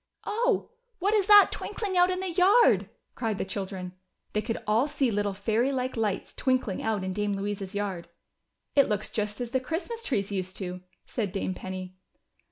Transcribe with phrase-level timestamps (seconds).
[0.25, 0.71] "Oh!
[0.97, 3.93] what is that twinkling out in the yard?" cried the children.
[4.33, 8.09] They could all see little fairy like lights twinkling out in Dame Louisa's yard.
[8.75, 11.97] "It looks just as the Christmas trees used to," said Dame Penny.